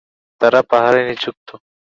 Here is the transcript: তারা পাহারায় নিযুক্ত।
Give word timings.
তারা 0.41 0.59
পাহারায় 0.69 1.05
নিযুক্ত। 1.07 1.49